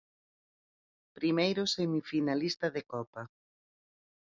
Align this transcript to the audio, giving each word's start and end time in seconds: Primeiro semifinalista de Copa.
Primeiro 1.17 1.61
semifinalista 1.75 2.67
de 2.75 2.81
Copa. 2.91 3.23